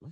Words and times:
Time 0.00 0.10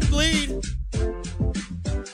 to 0.00 0.06
bleed. 0.08 0.62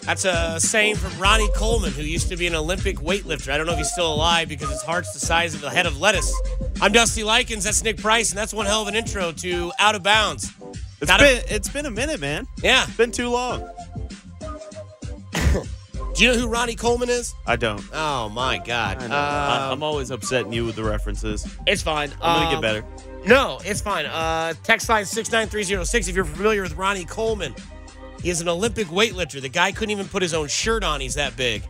That's 0.02 0.24
a 0.24 0.58
saying 0.58 0.96
from 0.96 1.18
Ronnie 1.20 1.50
Coleman, 1.54 1.92
who 1.92 2.00
used 2.00 2.28
to 2.28 2.36
be 2.36 2.46
an 2.46 2.54
Olympic 2.54 2.96
weightlifter. 2.96 3.52
I 3.52 3.58
don't 3.58 3.66
know 3.66 3.72
if 3.72 3.78
he's 3.78 3.92
still 3.92 4.14
alive 4.14 4.48
because 4.48 4.70
his 4.70 4.82
heart's 4.82 5.12
the 5.12 5.20
size 5.20 5.54
of 5.54 5.60
the 5.60 5.68
head 5.68 5.84
of 5.84 6.00
lettuce. 6.00 6.32
I'm 6.80 6.92
Dusty 6.92 7.24
Likens. 7.24 7.64
That's 7.64 7.82
Nick 7.82 7.96
Price, 7.98 8.30
and 8.30 8.38
that's 8.38 8.52
one 8.52 8.66
hell 8.66 8.82
of 8.82 8.88
an 8.88 8.94
intro 8.94 9.32
to 9.32 9.72
Out 9.78 9.94
of 9.94 10.02
Bounds. 10.02 10.52
It's 11.00 11.10
Out 11.10 11.20
been 11.20 11.42
it's 11.48 11.68
been 11.68 11.86
a 11.86 11.90
minute, 11.90 12.20
man. 12.20 12.46
Yeah. 12.62 12.84
It's 12.84 12.96
been 12.96 13.10
too 13.12 13.28
long. 13.28 13.68
Do 16.14 16.24
you 16.24 16.32
know 16.32 16.38
who 16.38 16.48
Ronnie 16.48 16.74
Coleman 16.74 17.10
is? 17.10 17.34
I 17.46 17.56
don't. 17.56 17.82
Oh 17.92 18.28
my 18.30 18.58
God. 18.58 19.02
I. 19.02 19.06
I, 19.06 19.66
Um, 19.66 19.72
I'm 19.72 19.82
always 19.82 20.10
upsetting 20.10 20.52
you 20.52 20.64
with 20.64 20.76
the 20.76 20.84
references. 20.84 21.46
it's 21.66 21.82
fine. 21.82 22.10
I'm 22.22 22.40
gonna 22.42 22.46
Um, 22.46 22.52
get 22.54 22.62
better. 22.62 22.84
No, 23.26 23.58
it's 23.64 23.80
fine. 23.80 24.06
Uh, 24.06 24.54
text 24.62 24.88
line 24.88 25.04
69306 25.04 26.08
if 26.08 26.14
you're 26.14 26.24
familiar 26.24 26.62
with 26.62 26.74
Ronnie 26.76 27.04
Coleman. 27.04 27.54
He 28.22 28.30
is 28.30 28.40
an 28.40 28.48
Olympic 28.48 28.86
weightlifter. 28.88 29.40
The 29.42 29.48
guy 29.48 29.72
couldn't 29.72 29.90
even 29.90 30.08
put 30.08 30.22
his 30.22 30.32
own 30.32 30.48
shirt 30.48 30.84
on. 30.84 31.00
He's 31.00 31.14
that 31.16 31.36
big. 31.36 31.62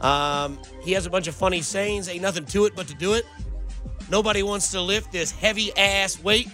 Um, 0.00 0.58
he 0.82 0.92
has 0.92 1.06
a 1.06 1.10
bunch 1.10 1.26
of 1.28 1.34
funny 1.34 1.62
sayings. 1.62 2.08
Ain't 2.08 2.22
nothing 2.22 2.44
to 2.46 2.64
it 2.64 2.74
but 2.74 2.88
to 2.88 2.94
do 2.94 3.12
it. 3.14 3.24
Nobody 4.12 4.42
wants 4.42 4.72
to 4.72 4.80
lift 4.82 5.10
this 5.10 5.30
heavy 5.30 5.74
ass 5.74 6.22
weight. 6.22 6.46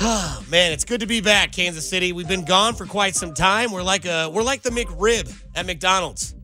Man, 0.02 0.72
it's 0.72 0.84
good 0.84 0.98
to 1.00 1.06
be 1.06 1.20
back, 1.20 1.52
Kansas 1.52 1.88
City. 1.88 2.12
We've 2.12 2.26
been 2.26 2.44
gone 2.44 2.74
for 2.74 2.84
quite 2.84 3.14
some 3.14 3.32
time. 3.32 3.70
We're 3.70 3.84
like 3.84 4.04
a 4.04 4.28
we're 4.28 4.42
like 4.42 4.62
the 4.62 4.70
McRib 4.70 5.32
at 5.54 5.64
McDonald's. 5.64 6.34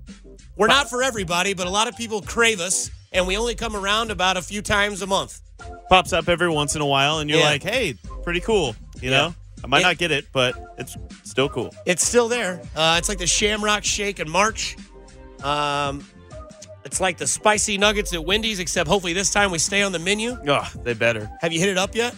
We're 0.57 0.69
not 0.69 0.89
for 0.89 1.03
everybody, 1.03 1.53
but 1.53 1.67
a 1.67 1.71
lot 1.71 1.89
of 1.89 1.97
people 1.97 2.23
crave 2.23 2.61
us, 2.61 2.93
and 3.13 3.27
we 3.27 3.37
only 3.37 3.57
come 3.57 3.75
around 3.75 4.13
about 4.13 4.37
a 4.37 4.43
few 4.43 4.63
times 4.63 5.03
a 5.03 5.07
month. 5.09 5.41
Pops 5.89 6.13
up 6.13 6.29
every 6.29 6.49
once 6.49 6.77
in 6.77 6.81
a 6.81 6.87
while, 6.87 7.19
and 7.19 7.29
you're 7.29 7.41
Yeah. 7.41 7.47
like, 7.47 7.65
"Hey, 7.65 7.95
pretty 8.23 8.39
cool." 8.41 8.77
You 9.01 9.11
Yeah. 9.11 9.17
know, 9.17 9.35
I 9.65 9.67
might 9.67 9.81
It- 9.81 9.83
not 9.83 9.99
get 9.99 10.13
it, 10.13 10.27
but 10.33 10.55
it's 10.79 10.97
still 11.25 11.49
cool. 11.49 11.75
It's 11.87 12.07
still 12.07 12.29
there. 12.29 12.61
Uh, 12.77 12.95
it's 12.99 13.09
like 13.09 13.19
the 13.19 13.27
Shamrock 13.27 13.85
Shake 13.85 14.21
in 14.21 14.31
March. 14.31 14.77
Um, 15.43 16.07
it's 16.89 17.03
like 17.03 17.19
the 17.19 17.27
spicy 17.27 17.77
nuggets 17.77 18.15
at 18.15 18.25
Wendy's, 18.25 18.61
except 18.61 18.89
hopefully 18.89 19.13
this 19.13 19.31
time 19.31 19.51
we 19.51 19.59
stay 19.59 19.83
on 19.83 19.93
the 19.93 19.99
menu. 19.99 20.39
Oh, 20.49 20.73
they 20.85 20.95
better. 20.95 21.31
Have 21.43 21.53
you 21.53 21.61
hit 21.61 21.69
it 21.69 21.77
up 21.77 21.95
yet? 21.95 22.15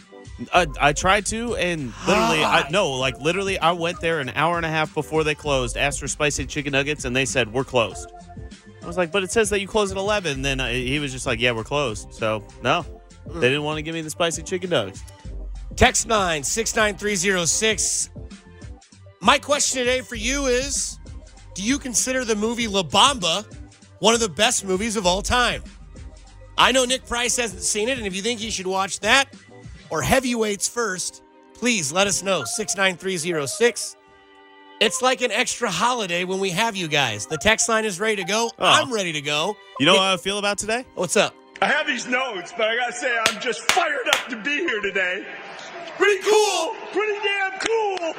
I, 0.54 0.68
I 0.80 0.92
tried 0.92 1.26
to, 1.26 1.56
and 1.56 1.92
literally, 2.06 2.44
I 2.44 2.68
no, 2.70 2.92
like 2.92 3.18
literally, 3.18 3.58
I 3.58 3.72
went 3.72 4.00
there 4.00 4.20
an 4.20 4.30
hour 4.30 4.58
and 4.58 4.64
a 4.64 4.68
half 4.68 4.94
before 4.94 5.24
they 5.24 5.34
closed, 5.34 5.76
asked 5.76 5.98
for 5.98 6.06
spicy 6.06 6.46
chicken 6.46 6.70
nuggets, 6.70 7.04
and 7.04 7.16
they 7.16 7.24
said 7.24 7.52
we're 7.52 7.64
closed. 7.64 8.12
I 8.80 8.86
was 8.86 8.96
like, 8.96 9.10
but 9.10 9.24
it 9.24 9.32
says 9.32 9.50
that 9.50 9.60
you 9.60 9.66
close 9.66 9.90
at 9.90 9.96
eleven. 9.96 10.34
And 10.34 10.44
then 10.44 10.60
I, 10.60 10.72
he 10.72 11.00
was 11.00 11.10
just 11.10 11.26
like, 11.26 11.40
yeah, 11.40 11.50
we're 11.50 11.64
closed. 11.64 12.14
So 12.14 12.46
no, 12.62 12.86
they 13.26 13.48
didn't 13.48 13.64
want 13.64 13.78
to 13.78 13.82
give 13.82 13.94
me 13.96 14.02
the 14.02 14.10
spicy 14.10 14.44
chicken 14.44 14.70
nuggets. 14.70 15.02
Text 15.74 16.06
9 16.06 16.44
69306. 16.44 18.10
My 19.20 19.36
question 19.38 19.80
today 19.80 20.00
for 20.00 20.14
you 20.14 20.46
is 20.46 21.00
Do 21.54 21.64
you 21.64 21.76
consider 21.76 22.24
the 22.24 22.36
movie 22.36 22.68
La 22.68 22.84
Bamba 22.84 23.44
one 24.00 24.12
of 24.14 24.20
the 24.20 24.28
best 24.28 24.64
movies 24.64 24.96
of 24.96 25.06
all 25.06 25.22
time? 25.22 25.62
I 26.58 26.72
know 26.72 26.84
Nick 26.84 27.06
Price 27.06 27.36
hasn't 27.36 27.62
seen 27.62 27.88
it, 27.88 27.96
and 27.98 28.06
if 28.06 28.14
you 28.14 28.20
think 28.22 28.42
you 28.42 28.50
should 28.50 28.66
watch 28.66 29.00
that 29.00 29.32
or 29.88 30.02
Heavyweights 30.02 30.68
first, 30.68 31.22
please 31.54 31.92
let 31.92 32.06
us 32.06 32.22
know. 32.22 32.44
69306. 32.44 33.96
It's 34.80 35.02
like 35.02 35.20
an 35.20 35.30
extra 35.30 35.70
holiday 35.70 36.24
when 36.24 36.38
we 36.40 36.50
have 36.50 36.74
you 36.76 36.88
guys. 36.88 37.26
The 37.26 37.36
text 37.38 37.68
line 37.68 37.84
is 37.84 38.00
ready 38.00 38.16
to 38.16 38.24
go. 38.24 38.50
Oh. 38.58 38.64
I'm 38.66 38.92
ready 38.92 39.12
to 39.12 39.20
go. 39.20 39.56
You 39.78 39.86
know 39.86 39.94
It- 39.94 39.98
how 39.98 40.14
I 40.14 40.16
feel 40.16 40.38
about 40.38 40.58
today? 40.58 40.84
What's 40.94 41.16
up? 41.16 41.34
I 41.62 41.66
have 41.66 41.86
these 41.86 42.06
notes, 42.06 42.52
but 42.56 42.68
I 42.68 42.76
gotta 42.76 42.92
say, 42.94 43.14
I'm 43.28 43.38
just 43.40 43.60
fired 43.72 44.08
up 44.14 44.28
to 44.30 44.36
be 44.36 44.56
here 44.56 44.80
today. 44.80 45.26
Pretty 45.98 46.22
cool! 46.22 46.74
Pretty 46.92 47.18
damn 47.22 47.58
cool! 47.58 48.14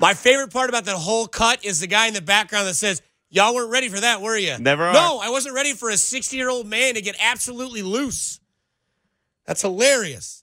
My 0.00 0.14
favorite 0.14 0.50
part 0.50 0.70
about 0.70 0.86
that 0.86 0.96
whole 0.96 1.26
cut 1.26 1.64
is 1.64 1.80
the 1.80 1.86
guy 1.86 2.06
in 2.06 2.14
the 2.14 2.22
background 2.22 2.66
that 2.66 2.74
says, 2.74 3.02
Y'all 3.32 3.54
weren't 3.54 3.70
ready 3.70 3.88
for 3.88 4.00
that, 4.00 4.20
were 4.20 4.36
you? 4.36 4.58
Never 4.58 4.86
are. 4.86 4.92
No, 4.92 5.20
I 5.22 5.28
wasn't 5.28 5.54
ready 5.54 5.72
for 5.72 5.88
a 5.88 5.96
60 5.96 6.36
year 6.36 6.48
old 6.48 6.66
man 6.66 6.94
to 6.94 7.02
get 7.02 7.14
absolutely 7.20 7.82
loose. 7.82 8.40
That's 9.46 9.62
hilarious. 9.62 10.42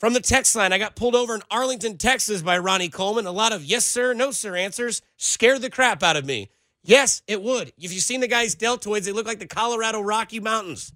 From 0.00 0.12
the 0.12 0.20
text 0.20 0.56
line, 0.56 0.72
I 0.72 0.78
got 0.78 0.96
pulled 0.96 1.14
over 1.14 1.36
in 1.36 1.42
Arlington, 1.52 1.96
Texas 1.96 2.42
by 2.42 2.58
Ronnie 2.58 2.88
Coleman. 2.88 3.26
A 3.26 3.32
lot 3.32 3.52
of 3.52 3.64
yes, 3.64 3.86
sir, 3.86 4.12
no, 4.12 4.32
sir 4.32 4.56
answers 4.56 5.02
scared 5.16 5.62
the 5.62 5.70
crap 5.70 6.02
out 6.02 6.16
of 6.16 6.24
me. 6.24 6.50
Yes, 6.82 7.22
it 7.28 7.40
would. 7.42 7.72
If 7.78 7.92
you've 7.92 8.02
seen 8.02 8.20
the 8.20 8.28
guy's 8.28 8.56
deltoids, 8.56 9.04
they 9.04 9.12
look 9.12 9.26
like 9.26 9.38
the 9.38 9.46
Colorado 9.46 10.00
Rocky 10.00 10.40
Mountains. 10.40 10.92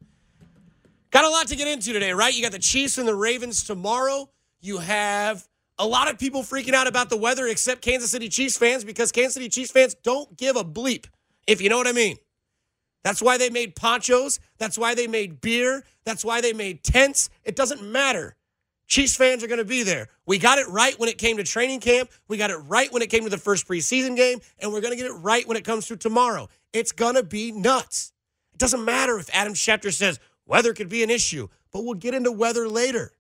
Got 1.10 1.24
a 1.24 1.30
lot 1.30 1.46
to 1.48 1.56
get 1.56 1.68
into 1.68 1.92
today, 1.92 2.12
right? 2.12 2.34
You 2.34 2.42
got 2.42 2.52
the 2.52 2.58
Chiefs 2.58 2.98
and 2.98 3.06
the 3.06 3.14
Ravens 3.14 3.62
tomorrow. 3.62 4.28
You 4.60 4.78
have 4.78 5.46
a 5.78 5.86
lot 5.86 6.10
of 6.10 6.18
people 6.18 6.42
freaking 6.42 6.74
out 6.74 6.86
about 6.86 7.10
the 7.10 7.16
weather, 7.16 7.46
except 7.46 7.82
Kansas 7.82 8.10
City 8.10 8.28
Chiefs 8.28 8.56
fans, 8.56 8.84
because 8.84 9.12
Kansas 9.12 9.34
City 9.34 9.48
Chiefs 9.48 9.70
fans 9.70 9.94
don't 10.02 10.36
give 10.36 10.56
a 10.56 10.64
bleep, 10.64 11.06
if 11.46 11.60
you 11.60 11.68
know 11.68 11.76
what 11.76 11.86
I 11.86 11.92
mean. 11.92 12.16
That's 13.04 13.22
why 13.22 13.38
they 13.38 13.48
made 13.48 13.76
ponchos. 13.76 14.40
That's 14.58 14.76
why 14.76 14.94
they 14.94 15.06
made 15.06 15.40
beer. 15.40 15.84
That's 16.04 16.24
why 16.24 16.40
they 16.40 16.52
made 16.52 16.82
tents. 16.82 17.30
It 17.44 17.56
doesn't 17.56 17.82
matter. 17.82 18.36
Chiefs 18.88 19.16
fans 19.16 19.44
are 19.44 19.46
going 19.46 19.58
to 19.58 19.64
be 19.64 19.82
there. 19.82 20.08
We 20.26 20.38
got 20.38 20.58
it 20.58 20.68
right 20.68 20.98
when 20.98 21.08
it 21.08 21.18
came 21.18 21.36
to 21.36 21.44
training 21.44 21.80
camp. 21.80 22.10
We 22.26 22.38
got 22.38 22.50
it 22.50 22.56
right 22.56 22.92
when 22.92 23.02
it 23.02 23.10
came 23.10 23.24
to 23.24 23.30
the 23.30 23.38
first 23.38 23.68
preseason 23.68 24.16
game. 24.16 24.40
And 24.58 24.72
we're 24.72 24.80
going 24.80 24.92
to 24.92 24.96
get 24.96 25.06
it 25.06 25.14
right 25.14 25.46
when 25.46 25.56
it 25.56 25.64
comes 25.64 25.86
to 25.88 25.96
tomorrow. 25.96 26.48
It's 26.72 26.92
going 26.92 27.14
to 27.14 27.22
be 27.22 27.52
nuts. 27.52 28.12
It 28.54 28.58
doesn't 28.58 28.84
matter 28.84 29.18
if 29.18 29.28
Adam 29.32 29.52
Schefter 29.52 29.92
says 29.92 30.18
weather 30.46 30.72
could 30.72 30.88
be 30.88 31.02
an 31.02 31.10
issue, 31.10 31.48
but 31.70 31.84
we'll 31.84 31.94
get 31.94 32.14
into 32.14 32.32
weather 32.32 32.66
later. 32.66 33.12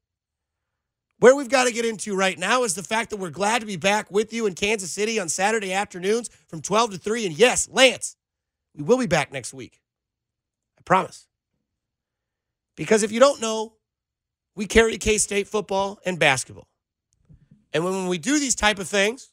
Where 1.18 1.34
we've 1.34 1.48
got 1.48 1.64
to 1.64 1.72
get 1.72 1.84
into 1.84 2.14
right 2.14 2.38
now 2.38 2.62
is 2.62 2.74
the 2.74 2.82
fact 2.82 3.10
that 3.10 3.16
we're 3.16 3.30
glad 3.30 3.60
to 3.60 3.66
be 3.66 3.76
back 3.76 4.10
with 4.10 4.32
you 4.32 4.46
in 4.46 4.54
Kansas 4.54 4.92
City 4.92 5.18
on 5.18 5.28
Saturday 5.28 5.72
afternoons 5.72 6.30
from 6.46 6.62
12 6.62 6.92
to 6.92 6.98
3. 6.98 7.26
And 7.26 7.38
yes, 7.38 7.68
Lance, 7.70 8.16
we 8.74 8.84
will 8.84 8.98
be 8.98 9.06
back 9.06 9.32
next 9.32 9.52
week. 9.52 9.80
I 10.78 10.82
promise. 10.84 11.26
Because 12.76 13.02
if 13.02 13.10
you 13.10 13.18
don't 13.18 13.40
know, 13.40 13.74
we 14.54 14.66
carry 14.66 14.96
K 14.98 15.18
State 15.18 15.48
football 15.48 15.98
and 16.04 16.18
basketball. 16.18 16.68
And 17.72 17.84
when 17.84 18.06
we 18.06 18.18
do 18.18 18.38
these 18.38 18.54
type 18.54 18.78
of 18.78 18.88
things, 18.88 19.30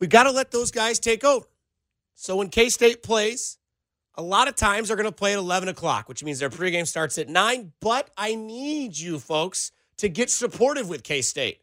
we've 0.00 0.10
got 0.10 0.24
to 0.24 0.30
let 0.30 0.50
those 0.50 0.70
guys 0.70 0.98
take 0.98 1.22
over. 1.22 1.46
So 2.14 2.36
when 2.36 2.48
K 2.48 2.70
State 2.70 3.02
plays, 3.02 3.58
a 4.16 4.22
lot 4.22 4.48
of 4.48 4.54
times 4.54 4.88
they're 4.88 4.96
going 4.96 5.08
to 5.08 5.12
play 5.12 5.32
at 5.32 5.38
11 5.38 5.68
o'clock, 5.68 6.08
which 6.08 6.22
means 6.22 6.38
their 6.38 6.50
pregame 6.50 6.86
starts 6.86 7.18
at 7.18 7.28
9. 7.28 7.72
But 7.80 8.10
I 8.16 8.34
need 8.34 8.96
you 8.96 9.18
folks 9.18 9.72
to 9.98 10.08
get 10.08 10.30
supportive 10.30 10.88
with 10.88 11.02
K 11.02 11.22
State. 11.22 11.60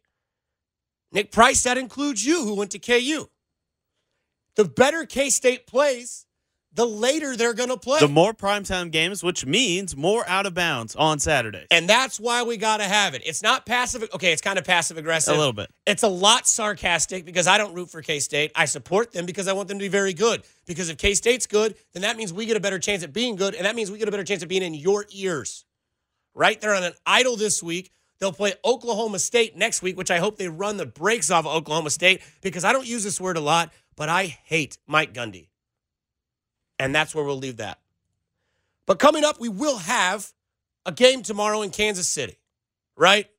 Nick 1.12 1.32
Price, 1.32 1.64
that 1.64 1.78
includes 1.78 2.26
you 2.26 2.44
who 2.44 2.56
went 2.56 2.72
to 2.72 2.80
KU. 2.80 3.30
The 4.56 4.66
better 4.66 5.06
K 5.06 5.30
State 5.30 5.68
plays, 5.68 6.26
the 6.74 6.86
later 6.86 7.36
they're 7.36 7.54
going 7.54 7.70
to 7.70 7.78
play. 7.78 8.00
The 8.00 8.08
more 8.08 8.34
primetime 8.34 8.92
games, 8.92 9.24
which 9.24 9.46
means 9.46 9.96
more 9.96 10.28
out 10.28 10.46
of 10.46 10.54
bounds 10.54 10.96
on 10.96 11.20
Saturdays. 11.20 11.68
and 11.70 11.88
that's 11.90 12.20
why 12.20 12.44
we 12.44 12.58
got 12.58 12.78
to 12.78 12.86
have 12.86 13.14
it. 13.14 13.22
It's 13.26 13.44
not 13.44 13.66
passive. 13.66 14.08
Okay, 14.14 14.32
it's 14.32 14.42
kind 14.42 14.58
of 14.58 14.64
passive 14.64 14.98
aggressive. 14.98 15.36
A 15.36 15.38
little 15.38 15.54
bit. 15.54 15.70
It's 15.86 16.04
a 16.04 16.08
lot 16.08 16.48
sarcastic 16.48 17.26
because 17.26 17.48
I 17.48 17.58
don't 17.58 17.74
root 17.74 17.90
for 17.90 18.02
K 18.02 18.20
State. 18.20 18.52
I 18.56 18.66
support 18.66 19.12
them 19.12 19.26
because 19.26 19.48
I 19.48 19.54
want 19.54 19.68
them 19.68 19.80
to 19.80 19.84
be 19.84 19.90
very 19.90 20.14
good. 20.14 20.44
Because 20.66 20.90
if 20.90 20.98
K 20.98 21.14
State's 21.14 21.46
good, 21.48 21.76
then 21.94 22.04
that 22.04 22.16
means 22.16 22.32
we 22.32 22.46
get 22.46 22.56
a 22.58 22.62
better 22.62 22.80
chance 22.80 23.04
at 23.04 23.12
being 23.12 23.36
good. 23.36 23.54
And 23.54 23.66
that 23.66 23.76
means 23.76 23.92
we 23.92 23.98
get 23.98 24.08
a 24.08 24.12
better 24.12 24.24
chance 24.24 24.42
at 24.42 24.50
being 24.50 24.64
in 24.64 24.74
your 24.74 25.06
ears. 25.12 25.66
Right? 26.34 26.60
They're 26.62 26.76
on 26.76 26.84
an 26.84 26.94
idle 27.06 27.36
this 27.36 27.62
week. 27.62 27.92
They'll 28.20 28.32
play 28.32 28.54
Oklahoma 28.64 29.20
State 29.20 29.58
next 29.58 29.82
week, 29.82 29.98
which 29.98 30.12
I 30.12 30.20
hope 30.20 30.38
they 30.38 30.48
run 30.48 30.78
the 30.78 30.86
brakes 30.86 31.30
off 31.32 31.46
of 31.46 31.54
Oklahoma 31.54 31.90
State 31.90 32.22
because 32.42 32.64
I 32.64 32.72
don't 32.72 32.88
use 32.88 33.04
this 33.04 33.20
word 33.20 33.36
a 33.36 33.42
lot, 33.42 33.74
but 33.98 34.08
I 34.10 34.26
hate 34.26 34.78
Mike 34.88 35.14
Gundy. 35.14 35.48
And 36.82 36.96
that's 36.96 37.14
where 37.14 37.24
we'll 37.24 37.38
leave 37.38 37.58
that. 37.58 37.78
But 38.88 38.98
coming 38.98 39.24
up, 39.24 39.40
we 39.40 39.50
will 39.50 39.78
have 39.78 40.34
a 40.84 40.92
game 40.92 41.22
tomorrow 41.22 41.62
in 41.62 41.70
Kansas 41.70 42.08
City, 42.08 42.40
right? 42.98 43.30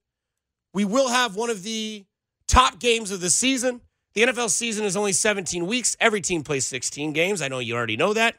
We 0.72 0.84
will 0.84 1.08
have 1.08 1.34
one 1.34 1.50
of 1.50 1.64
the 1.64 2.04
top 2.46 2.78
games 2.78 3.10
of 3.10 3.20
the 3.20 3.30
season. 3.30 3.80
The 4.14 4.22
NFL 4.22 4.50
season 4.50 4.84
is 4.84 4.96
only 4.96 5.12
17 5.12 5.66
weeks. 5.66 5.96
Every 5.98 6.20
team 6.20 6.44
plays 6.44 6.66
16 6.66 7.14
games. 7.14 7.42
I 7.42 7.48
know 7.48 7.58
you 7.58 7.74
already 7.74 7.96
know 7.96 8.12
that. 8.12 8.36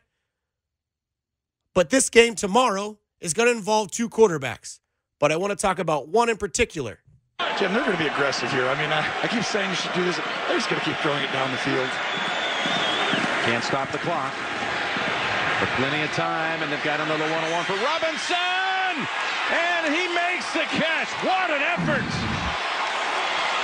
But 1.73 1.89
this 1.89 2.09
game 2.09 2.33
tomorrow 2.33 2.97
is 3.19 3.33
going 3.33 3.49
to 3.51 3.57
involve 3.57 3.91
two 3.91 4.07
quarterbacks. 4.07 4.79
But 5.19 5.33
I 5.33 5.35
want 5.35 5.51
to 5.51 5.57
talk 5.57 5.79
about 5.79 6.07
one 6.07 6.29
in 6.29 6.37
particular. 6.37 6.99
Jim, 7.59 7.73
they're 7.73 7.83
going 7.83 7.97
to 7.97 8.01
be 8.01 8.09
aggressive 8.09 8.49
here. 8.53 8.67
I 8.67 8.81
mean, 8.81 8.89
I, 8.89 9.05
I 9.23 9.27
keep 9.27 9.43
saying 9.43 9.69
you 9.69 9.75
should 9.75 9.93
do 9.93 10.05
this. 10.05 10.15
They're 10.47 10.55
just 10.55 10.69
going 10.69 10.79
to 10.79 10.85
keep 10.85 10.95
throwing 10.99 11.21
it 11.21 11.31
down 11.33 11.51
the 11.51 11.57
field. 11.57 11.89
Can't 13.43 13.63
stop 13.65 13.91
the 13.91 13.97
clock. 13.97 14.33
For 15.59 15.67
plenty 15.77 16.01
of 16.03 16.11
time, 16.11 16.61
and 16.63 16.71
they've 16.71 16.83
got 16.83 16.99
another 16.99 17.23
one-on-one 17.23 17.65
for 17.65 17.77
Robinson! 17.77 19.07
And 19.51 19.93
he 19.93 20.07
makes 20.13 20.51
the 20.53 20.65
catch. 20.71 21.09
What 21.23 21.51
an 21.51 21.61
effort! 21.61 22.07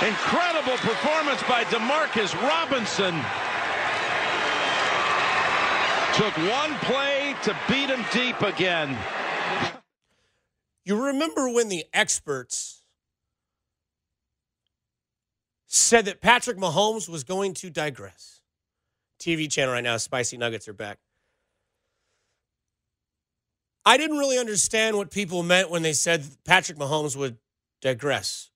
Incredible 0.06 0.78
performance 0.78 1.42
by 1.42 1.64
Demarcus 1.64 2.34
Robinson. 2.40 3.14
Took 6.14 6.36
one 6.50 6.74
play 6.80 7.34
to 7.42 7.56
beat 7.68 7.90
him 7.90 8.04
deep 8.12 8.40
again. 8.40 8.96
You 10.84 11.06
remember 11.06 11.50
when 11.50 11.68
the 11.68 11.84
experts 11.92 12.82
said 15.66 16.06
that 16.06 16.20
Patrick 16.20 16.56
Mahomes 16.56 17.08
was 17.08 17.22
going 17.22 17.54
to 17.54 17.70
digress? 17.70 18.40
TV 19.20 19.50
channel 19.50 19.74
right 19.74 19.84
now, 19.84 19.98
Spicy 19.98 20.36
Nuggets 20.36 20.66
are 20.66 20.72
back. 20.72 20.98
I 23.84 23.96
didn't 23.96 24.18
really 24.18 24.38
understand 24.38 24.96
what 24.96 25.10
people 25.10 25.42
meant 25.42 25.70
when 25.70 25.82
they 25.82 25.92
said 25.92 26.24
Patrick 26.44 26.78
Mahomes 26.78 27.16
would 27.16 27.38
digress. 27.80 28.50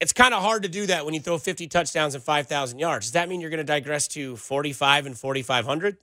It's 0.00 0.12
kind 0.12 0.34
of 0.34 0.42
hard 0.42 0.62
to 0.62 0.68
do 0.68 0.86
that 0.86 1.04
when 1.04 1.14
you 1.14 1.20
throw 1.20 1.38
50 1.38 1.66
touchdowns 1.68 2.14
and 2.14 2.22
5,000 2.22 2.78
yards. 2.78 3.06
Does 3.06 3.12
that 3.12 3.28
mean 3.28 3.40
you're 3.40 3.50
going 3.50 3.58
to 3.58 3.64
digress 3.64 4.08
to 4.08 4.36
45 4.36 5.06
and 5.06 5.18
4,500? 5.18 5.96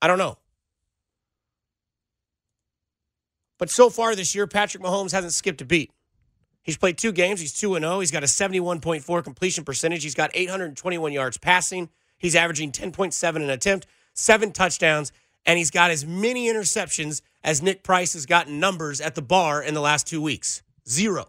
I 0.00 0.06
don't 0.06 0.18
know. 0.18 0.38
But 3.58 3.70
so 3.70 3.90
far 3.90 4.14
this 4.14 4.34
year, 4.34 4.46
Patrick 4.46 4.82
Mahomes 4.82 5.12
hasn't 5.12 5.32
skipped 5.32 5.60
a 5.60 5.64
beat. 5.64 5.92
He's 6.62 6.76
played 6.78 6.96
two 6.96 7.12
games. 7.12 7.40
He's 7.40 7.52
2 7.52 7.78
0. 7.78 8.00
He's 8.00 8.10
got 8.10 8.22
a 8.22 8.26
71.4 8.26 9.22
completion 9.22 9.64
percentage. 9.64 10.02
He's 10.02 10.14
got 10.14 10.30
821 10.34 11.12
yards 11.12 11.36
passing. 11.36 11.90
He's 12.16 12.34
averaging 12.34 12.72
10.7 12.72 13.36
an 13.36 13.50
attempt, 13.50 13.86
seven 14.14 14.50
touchdowns, 14.50 15.12
and 15.46 15.58
he's 15.58 15.70
got 15.70 15.90
as 15.90 16.06
many 16.06 16.46
interceptions 16.46 17.20
as 17.42 17.62
Nick 17.62 17.82
Price 17.82 18.14
has 18.14 18.26
gotten 18.26 18.58
numbers 18.58 19.00
at 19.00 19.14
the 19.14 19.22
bar 19.22 19.62
in 19.62 19.74
the 19.74 19.80
last 19.80 20.06
two 20.06 20.20
weeks. 20.20 20.62
Zero. 20.88 21.26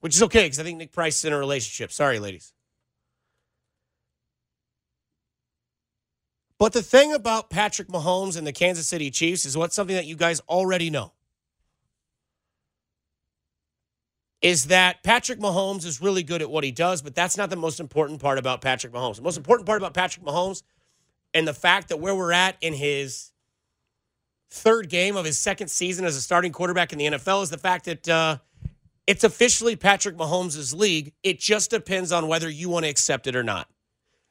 Which 0.00 0.14
is 0.14 0.22
okay 0.24 0.44
because 0.44 0.60
I 0.60 0.62
think 0.64 0.78
Nick 0.78 0.92
Price 0.92 1.18
is 1.18 1.24
in 1.24 1.32
a 1.32 1.38
relationship. 1.38 1.92
Sorry, 1.92 2.18
ladies. 2.18 2.52
But 6.58 6.72
the 6.72 6.82
thing 6.82 7.12
about 7.12 7.50
Patrick 7.50 7.88
Mahomes 7.88 8.36
and 8.36 8.46
the 8.46 8.52
Kansas 8.52 8.88
City 8.88 9.10
Chiefs 9.10 9.44
is 9.44 9.56
what's 9.56 9.76
something 9.76 9.94
that 9.94 10.06
you 10.06 10.16
guys 10.16 10.40
already 10.48 10.90
know. 10.90 11.12
Is 14.42 14.66
that 14.66 15.02
Patrick 15.02 15.40
Mahomes 15.40 15.84
is 15.84 16.00
really 16.00 16.22
good 16.22 16.42
at 16.42 16.50
what 16.50 16.62
he 16.62 16.70
does, 16.70 17.02
but 17.02 17.14
that's 17.14 17.36
not 17.36 17.50
the 17.50 17.56
most 17.56 17.80
important 17.80 18.20
part 18.20 18.38
about 18.38 18.60
Patrick 18.60 18.92
Mahomes. 18.92 19.16
The 19.16 19.22
most 19.22 19.36
important 19.36 19.66
part 19.66 19.80
about 19.80 19.94
Patrick 19.94 20.24
Mahomes 20.24 20.62
and 21.38 21.46
the 21.46 21.54
fact 21.54 21.90
that 21.90 21.98
where 21.98 22.16
we're 22.16 22.32
at 22.32 22.56
in 22.60 22.72
his 22.72 23.30
third 24.50 24.88
game 24.88 25.16
of 25.16 25.24
his 25.24 25.38
second 25.38 25.68
season 25.68 26.04
as 26.04 26.16
a 26.16 26.20
starting 26.20 26.50
quarterback 26.50 26.92
in 26.92 26.98
the 26.98 27.04
NFL 27.06 27.44
is 27.44 27.50
the 27.50 27.58
fact 27.58 27.84
that 27.84 28.08
uh, 28.08 28.38
it's 29.06 29.22
officially 29.22 29.76
Patrick 29.76 30.16
Mahomes' 30.16 30.74
league. 30.74 31.12
It 31.22 31.38
just 31.38 31.70
depends 31.70 32.10
on 32.10 32.26
whether 32.26 32.50
you 32.50 32.68
want 32.68 32.86
to 32.86 32.90
accept 32.90 33.28
it 33.28 33.36
or 33.36 33.44
not. 33.44 33.68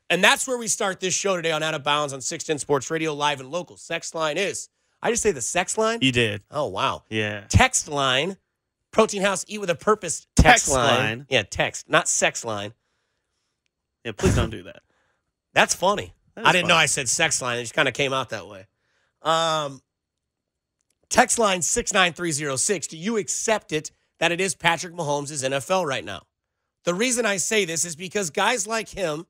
And 0.10 0.22
that's 0.22 0.46
where 0.50 0.58
we 0.58 0.68
start 0.68 1.00
this 1.00 1.14
show 1.14 1.38
today 1.38 1.54
on 1.54 1.64
Out 1.64 1.76
of 1.76 1.84
Bounds 1.84 2.12
on 2.12 2.20
610 2.20 2.60
Sports 2.60 2.92
Radio, 2.92 3.14
live 3.14 3.40
and 3.40 3.50
local. 3.50 3.78
Sex 3.78 4.14
line 4.14 4.38
is, 4.38 4.68
I 5.02 5.10
just 5.10 5.24
say 5.24 5.32
the 5.32 5.42
sex 5.42 5.78
line? 5.78 6.00
You 6.02 6.12
did. 6.12 6.42
Oh, 6.52 6.68
wow. 6.68 7.04
Yeah. 7.10 7.46
Text 7.48 7.88
line, 7.88 8.36
Protein 8.92 9.22
House, 9.22 9.46
eat 9.48 9.60
with 9.60 9.70
a 9.70 9.76
purpose 9.76 10.28
text, 10.36 10.66
Text 10.66 10.72
line. 10.72 11.00
line. 11.00 11.26
Yeah, 11.30 11.44
text, 11.44 11.90
not 11.90 12.10
sex 12.10 12.44
line. 12.44 12.74
Yeah, 14.04 14.12
please 14.12 14.36
don't 14.36 14.50
do 14.50 14.64
that. 14.64 14.82
That's 15.54 15.74
funny. 15.74 16.14
I 16.46 16.52
didn't 16.52 16.68
know. 16.68 16.76
I 16.76 16.86
said 16.86 17.10
sex 17.10 17.42
line. 17.42 17.58
It 17.58 17.64
just 17.64 17.74
kind 17.74 17.88
of 17.88 17.94
came 17.94 18.14
out 18.14 18.30
that 18.30 18.48
way. 18.48 18.68
Um, 19.22 19.82
text 21.10 21.40
line 21.40 21.62
69306. 21.62 22.88
Do 22.88 22.98
you 22.98 23.18
accept 23.18 23.72
it 23.72 23.92
that 24.20 24.32
it 24.32 24.40
is 24.40 24.56
Patrick 24.56 24.94
Mahomes' 24.94 25.44
NFL 25.44 25.86
right 25.86 26.06
now? 26.06 26.24
The 26.84 26.94
reason 26.94 27.26
I 27.26 27.38
say 27.38 27.66
this 27.66 27.86
is 27.86 27.96
because 27.96 28.30
guys 28.30 28.68
like 28.68 28.90
him 28.90 29.26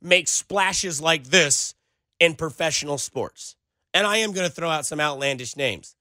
make 0.00 0.28
splashes 0.28 1.00
like 1.00 1.24
this 1.24 1.74
in 2.18 2.34
professional 2.34 2.98
sports. 2.98 3.56
And 3.92 4.06
I 4.06 4.18
am 4.18 4.32
going 4.32 4.48
to 4.48 4.54
throw 4.54 4.70
out 4.70 4.86
some 4.86 5.00
outlandish 5.00 5.56
names. 5.56 5.96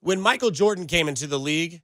When 0.00 0.20
Michael 0.20 0.50
Jordan 0.50 0.86
came 0.86 1.08
into 1.08 1.26
the 1.26 1.38
league, 1.38 1.82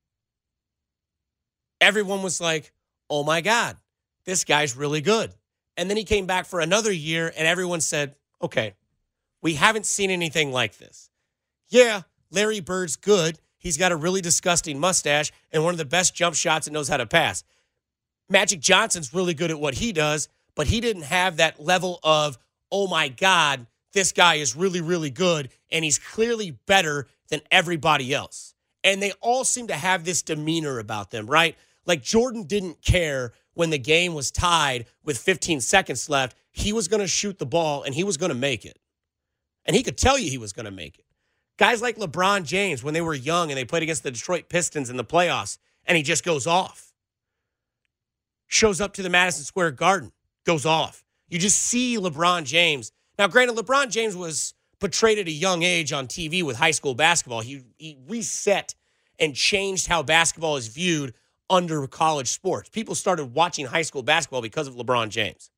everyone 1.80 2.22
was 2.22 2.40
like, 2.40 2.72
oh 3.10 3.24
my 3.24 3.40
God, 3.40 3.76
this 4.24 4.44
guy's 4.44 4.76
really 4.76 5.00
good. 5.00 5.32
And 5.78 5.88
then 5.88 5.96
he 5.96 6.02
came 6.02 6.26
back 6.26 6.44
for 6.44 6.58
another 6.58 6.92
year, 6.92 7.32
and 7.36 7.46
everyone 7.46 7.80
said, 7.80 8.16
okay, 8.42 8.74
we 9.40 9.54
haven't 9.54 9.86
seen 9.86 10.10
anything 10.10 10.50
like 10.50 10.76
this. 10.76 11.08
Yeah, 11.68 12.02
Larry 12.32 12.58
Bird's 12.58 12.96
good. 12.96 13.38
He's 13.58 13.78
got 13.78 13.92
a 13.92 13.96
really 13.96 14.20
disgusting 14.20 14.80
mustache 14.80 15.30
and 15.52 15.62
one 15.62 15.72
of 15.72 15.78
the 15.78 15.84
best 15.84 16.16
jump 16.16 16.34
shots 16.34 16.66
and 16.66 16.74
knows 16.74 16.88
how 16.88 16.96
to 16.96 17.06
pass. 17.06 17.44
Magic 18.28 18.58
Johnson's 18.58 19.14
really 19.14 19.34
good 19.34 19.52
at 19.52 19.60
what 19.60 19.74
he 19.74 19.92
does, 19.92 20.28
but 20.56 20.66
he 20.66 20.80
didn't 20.80 21.02
have 21.02 21.36
that 21.36 21.60
level 21.60 22.00
of, 22.02 22.38
oh 22.72 22.88
my 22.88 23.08
God, 23.08 23.66
this 23.92 24.10
guy 24.10 24.34
is 24.34 24.56
really, 24.56 24.80
really 24.80 25.10
good, 25.10 25.48
and 25.70 25.84
he's 25.84 25.98
clearly 25.98 26.58
better 26.66 27.06
than 27.28 27.40
everybody 27.52 28.12
else. 28.12 28.52
And 28.82 29.00
they 29.00 29.12
all 29.20 29.44
seem 29.44 29.68
to 29.68 29.74
have 29.74 30.04
this 30.04 30.22
demeanor 30.22 30.80
about 30.80 31.12
them, 31.12 31.26
right? 31.26 31.56
Like 31.88 32.02
Jordan 32.02 32.44
didn't 32.44 32.82
care 32.82 33.32
when 33.54 33.70
the 33.70 33.78
game 33.78 34.14
was 34.14 34.30
tied 34.30 34.84
with 35.02 35.18
15 35.18 35.62
seconds 35.62 36.08
left. 36.08 36.36
He 36.52 36.72
was 36.72 36.86
going 36.86 37.00
to 37.00 37.08
shoot 37.08 37.38
the 37.38 37.46
ball 37.46 37.82
and 37.82 37.94
he 37.94 38.04
was 38.04 38.18
going 38.18 38.28
to 38.28 38.36
make 38.36 38.64
it. 38.66 38.78
And 39.64 39.74
he 39.74 39.82
could 39.82 39.96
tell 39.96 40.18
you 40.18 40.30
he 40.30 40.38
was 40.38 40.52
going 40.52 40.66
to 40.66 40.70
make 40.70 40.98
it. 40.98 41.06
Guys 41.58 41.82
like 41.82 41.96
LeBron 41.96 42.44
James, 42.44 42.84
when 42.84 42.94
they 42.94 43.00
were 43.00 43.14
young 43.14 43.50
and 43.50 43.58
they 43.58 43.64
played 43.64 43.82
against 43.82 44.04
the 44.04 44.10
Detroit 44.10 44.48
Pistons 44.48 44.90
in 44.90 44.96
the 44.96 45.04
playoffs, 45.04 45.58
and 45.86 45.96
he 45.96 46.02
just 46.02 46.24
goes 46.24 46.46
off. 46.46 46.92
Shows 48.46 48.80
up 48.80 48.92
to 48.94 49.02
the 49.02 49.10
Madison 49.10 49.44
Square 49.44 49.72
Garden, 49.72 50.12
goes 50.46 50.64
off. 50.64 51.02
You 51.28 51.38
just 51.38 51.58
see 51.58 51.96
LeBron 51.96 52.44
James. 52.44 52.92
Now, 53.18 53.26
granted, 53.26 53.56
LeBron 53.56 53.90
James 53.90 54.14
was 54.14 54.54
portrayed 54.78 55.18
at 55.18 55.26
a 55.26 55.32
young 55.32 55.62
age 55.62 55.92
on 55.92 56.06
TV 56.06 56.42
with 56.44 56.56
high 56.56 56.70
school 56.70 56.94
basketball. 56.94 57.40
He, 57.40 57.62
he 57.76 57.98
reset 58.06 58.74
and 59.18 59.34
changed 59.34 59.88
how 59.88 60.02
basketball 60.02 60.56
is 60.56 60.68
viewed 60.68 61.14
under 61.50 61.86
college 61.86 62.28
sports. 62.28 62.68
People 62.68 62.94
started 62.94 63.34
watching 63.34 63.66
high 63.66 63.82
school 63.82 64.02
basketball 64.02 64.42
because 64.42 64.66
of 64.66 64.74
LeBron 64.74 65.08
James. 65.08 65.50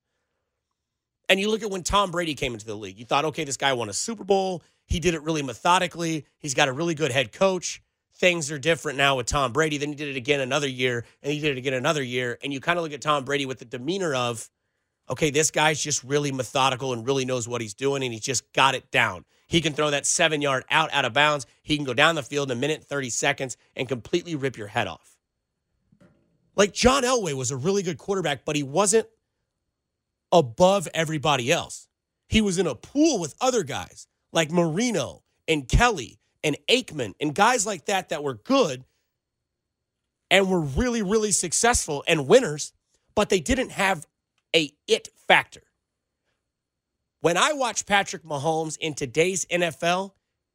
And 1.29 1.39
you 1.39 1.49
look 1.49 1.63
at 1.63 1.71
when 1.71 1.83
Tom 1.85 2.11
Brady 2.11 2.35
came 2.35 2.55
into 2.55 2.67
the 2.67 2.75
league, 2.75 2.99
you 2.99 3.05
thought, 3.05 3.25
okay, 3.27 3.45
this 3.45 3.57
guy 3.57 3.73
won 3.73 3.89
a 3.89 3.93
Super 3.93 4.25
Bowl. 4.25 4.63
He 4.87 4.99
did 4.99 5.15
it 5.15 5.23
really 5.23 5.43
methodically. 5.43 6.27
He's 6.39 6.55
got 6.55 6.69
a 6.69 6.73
really 6.73 6.95
good 6.95 7.13
head 7.13 7.31
coach. 7.33 7.81
Things 8.17 8.51
are 8.51 8.59
different 8.59 8.99
now 8.99 9.17
with 9.17 9.27
Tom 9.27 9.53
Brady. 9.53 9.79
Then 9.79 9.91
he 9.91 9.95
did 9.95 10.09
it 10.09 10.17
again 10.17 10.41
another 10.41 10.69
year, 10.69 11.05
and 11.23 11.33
he 11.33 11.39
did 11.39 11.53
it 11.53 11.59
again 11.59 11.73
another 11.73 12.03
year. 12.03 12.37
And 12.43 12.53
you 12.53 12.61
kind 12.61 12.79
of 12.79 12.83
look 12.83 12.93
at 12.93 13.01
Tom 13.01 13.25
Brady 13.25 13.47
with 13.47 13.61
the 13.61 13.65
demeanor 13.65 14.13
of, 14.15 14.51
okay, 15.09 15.31
this 15.31 15.53
guy's 15.53 15.81
just 15.81 16.03
really 16.03 16.33
methodical 16.33 16.93
and 16.93 17.07
really 17.07 17.25
knows 17.25 17.47
what 17.47 17.61
he's 17.61 17.75
doing, 17.75 18.03
and 18.03 18.13
he's 18.13 18.23
just 18.23 18.53
got 18.53 18.75
it 18.75 18.91
down. 18.91 19.25
He 19.47 19.61
can 19.61 19.73
throw 19.73 19.91
that 19.91 20.07
seven 20.07 20.43
yard 20.43 20.65
out 20.71 20.93
out 20.93 21.05
of 21.05 21.13
bounds. 21.13 21.47
He 21.63 21.77
can 21.77 21.85
go 21.85 21.95
down 21.95 22.17
the 22.17 22.23
field 22.23 22.51
in 22.51 22.59
a 22.59 22.61
minute, 22.61 22.85
30 22.85 23.09
seconds, 23.11 23.57
and 23.77 23.89
completely 23.89 24.35
rip 24.35 24.59
your 24.59 24.67
head 24.67 24.89
off. 24.89 25.17
Like 26.57 26.73
John 26.73 27.03
Elway 27.03 27.35
was 27.35 27.51
a 27.51 27.57
really 27.57 27.83
good 27.83 27.99
quarterback, 27.99 28.45
but 28.45 28.57
he 28.57 28.63
wasn't 28.63 29.07
above 30.33 30.89
everybody 30.95 31.51
else. 31.51 31.89
He 32.29 32.41
was 32.41 32.59
in 32.59 32.67
a 32.67 32.75
pool 32.75 33.19
with 33.19 33.35
other 33.41 33.63
guys 33.63 34.07
like 34.33 34.51
Marino 34.51 35.23
and 35.49 35.69
Kelly 35.69 36.19
and 36.45 36.57
Aikman 36.69 37.15
and 37.21 37.35
guys 37.35 37.67
like 37.67 37.87
that 37.87 38.11
that 38.11 38.23
were 38.23 38.35
good 38.35 38.85
and 40.31 40.49
were 40.49 40.61
really, 40.61 41.03
really 41.03 41.33
successful 41.33 42.05
and 42.07 42.29
winners, 42.29 42.73
but 43.15 43.29
they 43.29 43.41
didn't 43.41 43.71
have 43.71 44.07
a 44.55 44.73
it 44.87 45.09
factor. 45.27 45.63
When 47.21 47.37
I 47.37 47.53
watch 47.53 47.85
Patrick 47.85 48.25
Mahomes 48.25 48.79
in 48.79 48.95
today's 48.95 49.45
NFL, 49.47 50.13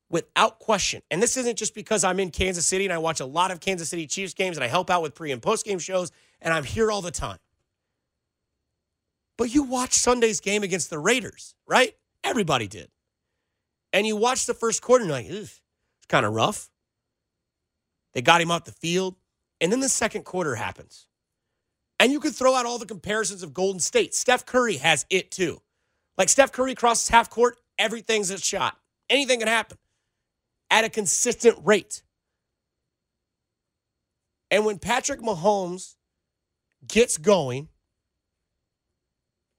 without 0.10 0.60
question, 0.60 1.02
and 1.10 1.22
this 1.22 1.38
isn't 1.38 1.58
just 1.58 1.74
because 1.74 2.04
I'm 2.04 2.20
in 2.20 2.32
Kansas 2.32 2.66
City 2.66 2.86
and 2.86 2.94
I 2.94 2.98
watch 2.98 3.20
a 3.20 3.26
lot 3.26 3.52
of 3.52 3.60
Kansas 3.60 3.90
City 3.90 4.08
Chiefs 4.08 4.34
games 4.34 4.58
and 4.58 4.64
I 4.64 4.68
help 4.68 4.90
out 4.90 5.02
with 5.02 5.16
pre 5.16 5.32
and 5.32 5.42
post 5.42 5.66
game 5.66 5.80
shows 5.80 6.12
and 6.42 6.54
I'm 6.54 6.64
here 6.64 6.92
all 6.92 7.02
the 7.02 7.12
time. 7.12 7.40
But 9.38 9.54
you 9.54 9.64
watched 9.64 9.96
Sunday's 9.96 10.40
game 10.40 10.64
against 10.64 10.90
the 10.90 11.00
Raiders, 11.00 11.56
right? 11.68 11.96
Everybody 12.24 12.68
did. 12.68 12.90
And 13.92 14.08
you 14.08 14.16
watched 14.16 14.48
the 14.48 14.54
first 14.54 14.82
quarter 14.82 15.04
and 15.04 15.12
like, 15.12 15.26
it's 15.26 15.62
kind 16.08 16.26
of 16.26 16.34
rough. 16.34 16.70
They 18.14 18.22
got 18.22 18.42
him 18.42 18.52
off 18.52 18.64
the 18.64 18.72
field. 18.72 19.16
And 19.60 19.72
then 19.72 19.80
the 19.80 19.90
second 19.90 20.24
quarter 20.24 20.56
happens. 20.56 21.08
And 22.00 22.12
you 22.12 22.20
could 22.20 22.36
throw 22.36 22.56
out 22.56 22.66
all 22.66 22.78
the 22.78 22.86
comparisons 22.86 23.42
of 23.42 23.54
Golden 23.54 23.80
State. 23.80 24.14
Steph 24.14 24.46
Curry 24.46 24.78
has 24.78 25.06
it 25.10 25.32
too. 25.32 25.62
Like 26.18 26.30
Steph 26.30 26.52
Curry 26.52 26.76
crosses 26.76 27.10
half 27.10 27.30
court, 27.30 27.58
everything's 27.78 28.30
a 28.32 28.38
shot. 28.38 28.78
Anything 29.10 29.40
can 29.40 29.48
happen 29.48 29.78
at 30.70 30.84
a 30.84 30.90
consistent 30.90 31.58
rate. 31.64 32.04
And 34.52 34.66
when 34.66 34.80
Patrick 34.80 35.22
Mahomes 35.22 35.96
gets 36.88 37.18
going, 37.18 37.70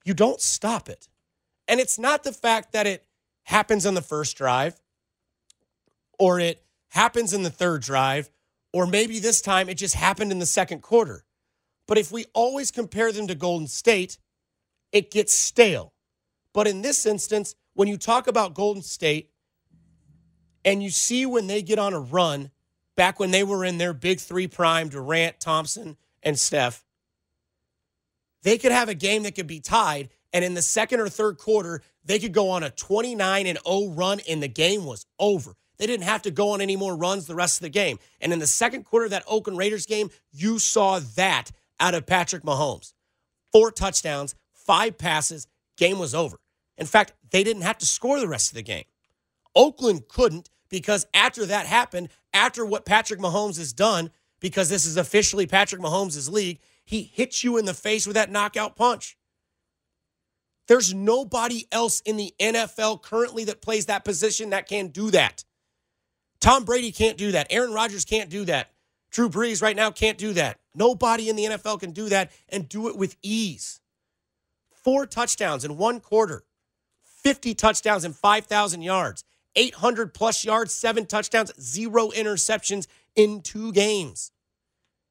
you 0.05 0.15
don't 0.15 0.41
stop 0.41 0.89
it. 0.89 1.09
And 1.69 1.81
it's 1.81 1.99
not 1.99 2.23
the 2.23 2.33
fact 2.33 2.73
that 2.73 2.87
it 2.87 3.05
happens 3.45 3.87
on 3.87 3.95
the 3.95 4.03
first 4.03 4.37
drive 4.37 4.81
or 6.19 6.39
it 6.39 6.63
happens 6.91 7.33
in 7.33 7.43
the 7.43 7.51
third 7.51 7.83
drive 7.83 8.31
or 8.73 8.87
maybe 8.87 9.19
this 9.19 9.41
time 9.41 9.69
it 9.69 9.75
just 9.75 9.95
happened 9.95 10.31
in 10.31 10.39
the 10.39 10.47
second 10.47 10.83
quarter. 10.83 11.25
But 11.89 11.99
if 11.99 12.11
we 12.11 12.27
always 12.35 12.71
compare 12.71 13.13
them 13.13 13.27
to 13.29 13.35
Golden 13.35 13.69
State, 13.69 14.19
it 14.93 15.11
gets 15.11 15.33
stale. 15.33 15.93
But 16.53 16.67
in 16.67 16.83
this 16.83 17.07
instance, 17.07 17.55
when 17.75 17.89
you 17.89 17.97
talk 17.97 18.27
about 18.27 18.55
Golden 18.55 18.83
State 18.83 19.31
and 20.67 20.83
you 20.83 20.91
see 20.91 21.25
when 21.25 21.47
they 21.47 21.63
get 21.63 21.79
on 21.79 21.95
a 21.95 22.01
run, 22.01 22.51
back 22.97 23.21
when 23.21 23.31
they 23.31 23.45
were 23.45 23.65
in 23.65 23.79
their 23.79 23.95
big 23.95 24.19
three 24.19 24.49
prime, 24.49 24.89
Durant, 24.89 25.39
Thompson, 25.39 25.97
and 26.25 26.37
Steph, 26.39 26.85
they 28.43 28.59
could 28.59 28.73
have 28.73 28.89
a 28.89 28.95
game 28.95 29.23
that 29.23 29.37
could 29.37 29.47
be 29.47 29.61
tied. 29.61 30.11
And 30.33 30.45
in 30.45 30.55
the 30.55 30.63
second 30.63 31.01
or 31.01 31.09
third 31.09 31.39
quarter, 31.39 31.83
they 32.05 32.19
could 32.19 32.33
go 32.33 32.51
on 32.51 32.65
a 32.65 32.71
29 32.71 33.47
and 33.47 33.59
0 33.67 33.91
run, 33.93 34.21
and 34.29 34.43
the 34.43 34.49
game 34.49 34.85
was 34.85 35.07
over. 35.19 35.55
They 35.79 35.87
didn't 35.87 36.05
have 36.05 36.23
to 36.23 36.31
go 36.31 36.51
on 36.51 36.61
any 36.61 36.75
more 36.77 36.97
runs 36.97 37.27
the 37.27 37.35
rest 37.35 37.59
of 37.59 37.63
the 37.63 37.69
game. 37.69 37.99
And 38.21 38.33
in 38.33 38.39
the 38.39 38.47
second 38.47 38.85
quarter 38.85 39.05
of 39.05 39.11
that 39.13 39.25
Oakland 39.29 39.59
Raiders 39.59 39.87
game, 39.87 40.11
you 40.33 40.59
saw 40.59 40.99
that 41.17 41.53
out 41.79 41.95
of 41.95 42.07
Patrick 42.07 42.43
Mahomes. 42.43 42.93
Four 43.53 43.71
touchdowns, 43.71 44.35
five 44.53 44.99
passes, 44.99 45.47
game 45.77 45.99
was 45.99 46.15
over. 46.15 46.39
In 46.77 46.87
fact, 46.87 47.13
they 47.31 47.45
didn't 47.45 47.63
have 47.63 47.79
to 47.79 47.87
score 47.87 48.19
the 48.19 48.29
rest 48.29 48.51
of 48.51 48.57
the 48.57 48.63
game. 48.63 48.85
Oakland 49.55 50.09
couldn't 50.09 50.51
because 50.77 51.07
after 51.15 51.47
that 51.47 51.65
happened, 51.65 52.11
after 52.35 52.67
what 52.67 52.85
Patrick 52.85 53.19
Mahomes 53.19 53.57
has 53.57 53.73
done, 53.73 54.11
because 54.41 54.69
this 54.69 54.85
is 54.85 54.99
officially 54.99 55.47
Patrick 55.47 55.81
Mahomes' 55.81 56.31
league, 56.31 56.59
he 56.85 57.01
hits 57.01 57.43
you 57.43 57.57
in 57.57 57.65
the 57.65 57.73
face 57.73 58.07
with 58.07 58.15
that 58.15 58.31
knockout 58.31 58.77
punch. 58.77 59.17
There's 60.69 60.93
nobody 60.93 61.67
else 61.73 62.03
in 62.03 62.19
the 62.19 62.35
NFL 62.39 63.01
currently 63.01 63.45
that 63.45 63.63
plays 63.63 63.87
that 63.87 64.05
position 64.05 64.51
that 64.51 64.69
can 64.69 64.89
do 64.89 65.11
that. 65.13 65.45
Tom 66.41 66.65
Brady 66.65 66.93
can't 66.93 67.17
do 67.17 67.33
that. 67.33 67.47
Aaron 67.49 67.73
Rodgers 67.73 68.05
can't 68.05 68.29
do 68.29 68.45
that. 68.45 68.71
Drew 69.11 69.31
Brees 69.31 69.63
right 69.63 69.77
now 69.77 69.91
can't 69.91 70.19
do 70.19 70.35
that. 70.35 70.59
Nobody 70.75 71.31
in 71.31 71.37
the 71.37 71.45
NFL 71.45 71.81
can 71.81 71.93
do 71.93 72.11
that 72.11 72.33
and 72.51 72.69
do 72.69 72.89
it 72.89 72.99
with 72.99 73.17
ease. 73.23 73.81
Four 74.75 75.07
touchdowns 75.07 75.65
in 75.65 75.79
one 75.79 76.01
quarter, 76.01 76.45
50 77.23 77.55
touchdowns 77.55 78.05
and 78.05 78.15
5,000 78.15 78.83
yards, 78.83 79.25
800 79.57 80.15
plus 80.15 80.45
yards, 80.45 80.73
seven 80.73 81.07
touchdowns, 81.07 81.53
zero 81.61 82.11
interceptions 82.11 82.87
in 83.15 83.41
two 83.41 83.73
games. 83.73 84.31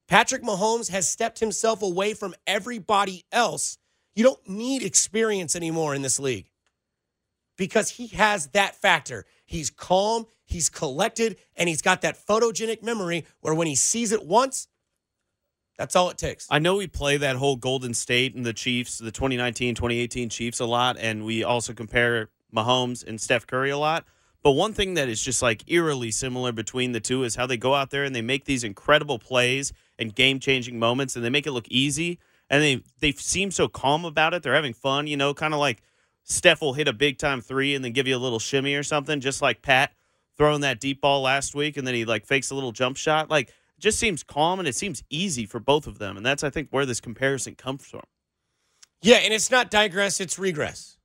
Patrick 0.07 0.43
Mahomes 0.43 0.89
has 0.91 1.09
stepped 1.09 1.39
himself 1.39 1.81
away 1.81 2.13
from 2.13 2.35
everybody 2.45 3.25
else. 3.31 3.77
You 4.15 4.23
don't 4.23 4.47
need 4.47 4.83
experience 4.83 5.55
anymore 5.55 5.95
in 5.95 6.03
this 6.03 6.19
league 6.19 6.49
because 7.57 7.89
he 7.89 8.07
has 8.07 8.47
that 8.47 8.75
factor. 8.75 9.25
He's 9.45 9.69
calm, 9.69 10.27
he's 10.45 10.69
collected, 10.69 11.37
and 11.55 11.67
he's 11.67 11.81
got 11.81 12.01
that 12.01 12.17
photogenic 12.25 12.83
memory 12.83 13.25
where 13.41 13.53
when 13.53 13.67
he 13.67 13.75
sees 13.75 14.11
it 14.11 14.25
once, 14.25 14.67
that's 15.77 15.95
all 15.95 16.09
it 16.09 16.17
takes. 16.17 16.47
I 16.49 16.59
know 16.59 16.77
we 16.77 16.87
play 16.87 17.17
that 17.17 17.35
whole 17.35 17.57
Golden 17.57 17.93
State 17.93 18.35
and 18.35 18.45
the 18.45 18.53
Chiefs, 18.53 18.97
the 18.97 19.11
2019 19.11 19.75
2018 19.75 20.29
Chiefs 20.29 20.59
a 20.59 20.65
lot, 20.65 20.97
and 20.97 21.25
we 21.25 21.43
also 21.43 21.73
compare 21.73 22.29
Mahomes 22.55 23.05
and 23.05 23.19
Steph 23.19 23.45
Curry 23.45 23.71
a 23.71 23.77
lot. 23.77 24.05
But 24.45 24.51
one 24.51 24.73
thing 24.73 24.93
that 24.93 25.09
is 25.09 25.23
just 25.23 25.41
like 25.41 25.63
eerily 25.65 26.11
similar 26.11 26.51
between 26.51 26.91
the 26.91 26.99
two 26.99 27.23
is 27.23 27.35
how 27.35 27.47
they 27.47 27.57
go 27.57 27.73
out 27.73 27.89
there 27.89 28.03
and 28.03 28.15
they 28.15 28.21
make 28.21 28.45
these 28.45 28.63
incredible 28.63 29.17
plays 29.17 29.73
and 29.97 30.13
game 30.13 30.39
changing 30.39 30.77
moments 30.77 31.15
and 31.15 31.25
they 31.25 31.31
make 31.31 31.47
it 31.47 31.51
look 31.51 31.67
easy 31.67 32.19
and 32.47 32.61
they 32.61 32.83
they 32.99 33.11
seem 33.13 33.49
so 33.49 33.67
calm 33.67 34.05
about 34.05 34.35
it. 34.35 34.43
They're 34.43 34.53
having 34.53 34.75
fun, 34.75 35.07
you 35.07 35.17
know, 35.17 35.33
kind 35.33 35.55
of 35.55 35.59
like 35.59 35.81
Steph 36.25 36.61
will 36.61 36.73
hit 36.73 36.87
a 36.87 36.93
big 36.93 37.17
time 37.17 37.41
three 37.41 37.73
and 37.73 37.83
then 37.83 37.91
give 37.91 38.05
you 38.05 38.15
a 38.15 38.19
little 38.19 38.37
shimmy 38.37 38.75
or 38.75 38.83
something, 38.83 39.19
just 39.19 39.41
like 39.41 39.63
Pat 39.63 39.93
throwing 40.37 40.61
that 40.61 40.79
deep 40.79 41.01
ball 41.01 41.23
last 41.23 41.55
week 41.55 41.75
and 41.75 41.87
then 41.87 41.95
he 41.95 42.05
like 42.05 42.27
fakes 42.27 42.51
a 42.51 42.53
little 42.53 42.71
jump 42.71 42.97
shot. 42.97 43.31
Like 43.31 43.47
it 43.47 43.79
just 43.79 43.97
seems 43.97 44.21
calm 44.21 44.59
and 44.59 44.67
it 44.67 44.75
seems 44.75 45.01
easy 45.09 45.47
for 45.47 45.59
both 45.59 45.87
of 45.87 45.97
them. 45.97 46.17
And 46.17 46.23
that's 46.23 46.43
I 46.43 46.51
think 46.51 46.67
where 46.69 46.85
this 46.85 47.01
comparison 47.01 47.55
comes 47.55 47.83
from. 47.83 48.03
Yeah, 49.01 49.15
and 49.15 49.33
it's 49.33 49.49
not 49.49 49.71
digress, 49.71 50.19
it's 50.21 50.37
regress. 50.37 50.97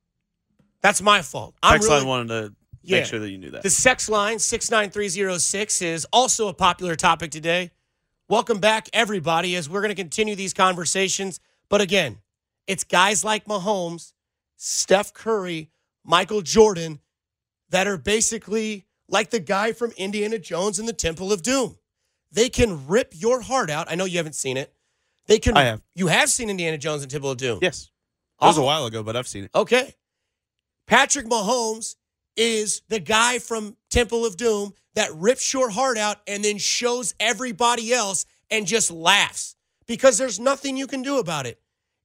That's 0.81 1.01
my 1.01 1.23
fault. 1.23 1.55
I'm 1.63 1.79
Text 1.79 1.89
really, 1.89 2.05
wanted 2.05 2.27
to 2.27 2.55
Yeah. 2.83 2.97
make 2.97 3.05
sure 3.05 3.19
that 3.19 3.29
you 3.29 3.37
knew 3.37 3.51
that. 3.51 3.63
The 3.63 3.69
sex 3.69 4.09
line 4.09 4.39
69306 4.39 5.81
is 5.81 6.05
also 6.11 6.47
a 6.47 6.53
popular 6.53 6.95
topic 6.95 7.31
today. 7.31 7.71
Welcome 8.27 8.59
back, 8.59 8.89
everybody, 8.93 9.55
as 9.55 9.69
we're 9.69 9.81
going 9.81 9.89
to 9.89 10.01
continue 10.01 10.35
these 10.35 10.53
conversations. 10.53 11.39
But 11.69 11.81
again, 11.81 12.19
it's 12.67 12.83
guys 12.83 13.23
like 13.23 13.45
Mahomes, 13.45 14.13
Steph 14.55 15.13
Curry, 15.13 15.69
Michael 16.03 16.41
Jordan 16.41 16.99
that 17.69 17.87
are 17.87 17.97
basically 17.97 18.85
like 19.07 19.29
the 19.29 19.39
guy 19.39 19.73
from 19.73 19.91
Indiana 19.97 20.39
Jones 20.39 20.79
and 20.79 20.87
the 20.87 20.93
Temple 20.93 21.31
of 21.31 21.41
Doom. 21.43 21.77
They 22.31 22.49
can 22.49 22.87
rip 22.87 23.13
your 23.15 23.41
heart 23.41 23.69
out. 23.69 23.91
I 23.91 23.95
know 23.95 24.05
you 24.05 24.17
haven't 24.17 24.35
seen 24.35 24.57
it. 24.57 24.73
They 25.27 25.37
can. 25.39 25.55
I 25.57 25.63
have. 25.63 25.81
You 25.95 26.07
have 26.07 26.29
seen 26.29 26.49
Indiana 26.49 26.77
Jones 26.77 27.01
and 27.01 27.11
Temple 27.11 27.31
of 27.31 27.37
Doom. 27.37 27.59
yes. 27.61 27.89
That 28.39 28.47
was 28.47 28.57
a 28.57 28.63
while 28.63 28.87
ago, 28.87 29.03
but 29.03 29.15
I've 29.15 29.27
seen 29.27 29.43
it. 29.43 29.51
Okay. 29.53 29.93
Patrick 30.87 31.27
Mahomes 31.27 31.95
is 32.35 32.81
the 32.87 32.99
guy 32.99 33.39
from 33.39 33.75
Temple 33.89 34.25
of 34.25 34.37
Doom 34.37 34.73
that 34.95 35.13
rips 35.13 35.53
your 35.53 35.69
heart 35.69 35.97
out 35.97 36.17
and 36.27 36.43
then 36.43 36.57
shows 36.57 37.13
everybody 37.19 37.93
else 37.93 38.25
and 38.49 38.67
just 38.67 38.91
laughs 38.91 39.55
because 39.87 40.17
there's 40.17 40.39
nothing 40.39 40.77
you 40.77 40.87
can 40.87 41.01
do 41.01 41.19
about 41.19 41.45
it. 41.45 41.59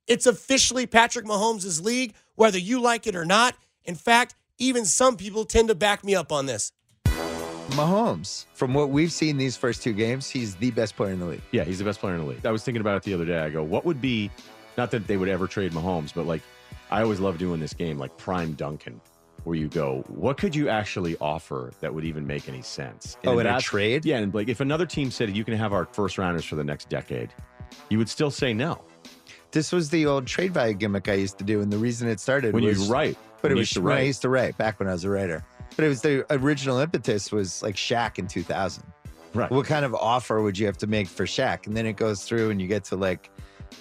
It's 0.06 0.26
officially 0.26 0.86
Patrick 0.86 1.26
Mahomes' 1.26 1.82
league, 1.82 2.14
whether 2.36 2.58
you 2.58 2.80
like 2.80 3.06
it 3.06 3.16
or 3.16 3.24
not. 3.24 3.56
In 3.84 3.96
fact, 3.96 4.34
even 4.58 4.84
some 4.84 5.16
people 5.16 5.44
tend 5.44 5.68
to 5.68 5.74
back 5.74 6.04
me 6.04 6.14
up 6.14 6.30
on 6.30 6.46
this. 6.46 6.72
Mahomes, 7.70 8.46
from 8.54 8.72
what 8.72 8.90
we've 8.90 9.10
seen 9.10 9.36
these 9.36 9.56
first 9.56 9.82
two 9.82 9.92
games, 9.92 10.30
he's 10.30 10.54
the 10.54 10.70
best 10.70 10.96
player 10.96 11.12
in 11.12 11.18
the 11.18 11.26
league. 11.26 11.42
Yeah, 11.50 11.64
he's 11.64 11.78
the 11.78 11.84
best 11.84 11.98
player 11.98 12.14
in 12.14 12.20
the 12.20 12.26
league. 12.26 12.46
I 12.46 12.52
was 12.52 12.62
thinking 12.62 12.80
about 12.80 12.96
it 12.96 13.02
the 13.02 13.14
other 13.14 13.24
day. 13.24 13.38
I 13.38 13.50
go, 13.50 13.64
what 13.64 13.84
would 13.84 14.00
be, 14.00 14.30
not 14.78 14.92
that 14.92 15.06
they 15.08 15.16
would 15.16 15.28
ever 15.28 15.48
trade 15.48 15.72
Mahomes, 15.72 16.14
but 16.14 16.26
like, 16.26 16.42
I 16.90 17.02
always 17.02 17.18
love 17.18 17.38
doing 17.38 17.58
this 17.58 17.74
game, 17.74 17.98
like 17.98 18.16
Prime 18.16 18.52
Duncan, 18.52 19.00
where 19.46 19.54
you 19.54 19.68
go, 19.68 20.02
what 20.08 20.36
could 20.36 20.56
you 20.56 20.68
actually 20.68 21.16
offer 21.20 21.72
that 21.78 21.94
would 21.94 22.04
even 22.04 22.26
make 22.26 22.48
any 22.48 22.62
sense? 22.62 23.16
Oh, 23.24 23.38
in 23.38 23.46
a 23.46 23.60
trade? 23.60 24.04
Yeah, 24.04 24.18
and 24.18 24.34
like 24.34 24.48
if 24.48 24.58
another 24.58 24.86
team 24.86 25.08
said 25.08 25.34
you 25.36 25.44
can 25.44 25.54
have 25.54 25.72
our 25.72 25.84
first 25.84 26.18
rounders 26.18 26.44
for 26.44 26.56
the 26.56 26.64
next 26.64 26.88
decade, 26.88 27.32
you 27.88 27.98
would 27.98 28.08
still 28.08 28.32
say 28.32 28.52
no. 28.52 28.82
This 29.52 29.70
was 29.70 29.88
the 29.88 30.04
old 30.04 30.26
trade 30.26 30.52
value 30.52 30.74
gimmick 30.74 31.08
I 31.08 31.14
used 31.14 31.38
to 31.38 31.44
do, 31.44 31.60
and 31.60 31.72
the 31.72 31.78
reason 31.78 32.08
it 32.08 32.18
started 32.18 32.54
When 32.54 32.64
was 32.64 32.88
you 32.88 32.92
write, 32.92 33.16
But 33.40 33.50
when 33.50 33.52
it 33.52 33.60
was 33.60 33.76
used 33.76 33.86
I 33.86 34.00
used 34.00 34.22
to 34.22 34.28
write 34.28 34.58
back 34.58 34.80
when 34.80 34.88
I 34.88 34.92
was 34.92 35.04
a 35.04 35.10
writer. 35.10 35.44
But 35.76 35.84
it 35.84 35.88
was 35.88 36.02
the 36.02 36.26
original 36.28 36.78
impetus 36.78 37.30
was 37.30 37.62
like 37.62 37.76
Shaq 37.76 38.18
in 38.18 38.26
2000. 38.26 38.82
Right. 39.32 39.48
What 39.48 39.66
kind 39.66 39.84
of 39.84 39.94
offer 39.94 40.42
would 40.42 40.58
you 40.58 40.66
have 40.66 40.78
to 40.78 40.88
make 40.88 41.06
for 41.06 41.24
Shaq? 41.24 41.68
And 41.68 41.76
then 41.76 41.86
it 41.86 41.92
goes 41.92 42.24
through 42.24 42.50
and 42.50 42.60
you 42.60 42.66
get 42.66 42.82
to 42.84 42.96
like, 42.96 43.30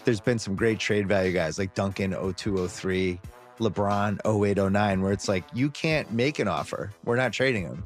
there's 0.04 0.20
been 0.20 0.38
some 0.38 0.56
great 0.56 0.78
trade 0.78 1.08
value 1.08 1.32
guys 1.32 1.58
like 1.58 1.74
Duncan 1.74 2.12
0203, 2.12 3.20
LeBron 3.58 4.20
0809, 4.26 5.02
where 5.02 5.12
it's 5.12 5.28
like, 5.28 5.44
you 5.54 5.70
can't 5.70 6.12
make 6.12 6.40
an 6.40 6.48
offer. 6.48 6.92
We're 7.04 7.16
not 7.16 7.34
trading 7.34 7.64
him. 7.64 7.84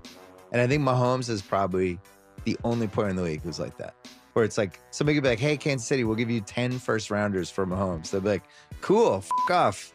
And 0.51 0.61
I 0.61 0.67
think 0.67 0.83
Mahomes 0.83 1.29
is 1.29 1.41
probably 1.41 1.99
the 2.45 2.57
only 2.63 2.88
player 2.88 3.09
in 3.09 3.15
the 3.15 3.21
league 3.21 3.41
who's 3.41 3.59
like 3.59 3.77
that. 3.77 3.95
Where 4.33 4.45
it's 4.45 4.57
like 4.57 4.79
somebody 4.91 5.15
could 5.15 5.23
be 5.23 5.29
like, 5.29 5.39
hey, 5.39 5.57
Kansas 5.57 5.88
City, 5.88 6.03
we'll 6.03 6.15
give 6.15 6.29
you 6.29 6.41
10 6.41 6.79
first 6.79 7.11
rounders 7.11 7.49
for 7.49 7.65
Mahomes. 7.65 8.11
They'll 8.11 8.21
be 8.21 8.29
like, 8.29 8.43
cool, 8.81 9.15
f 9.15 9.29
off. 9.49 9.93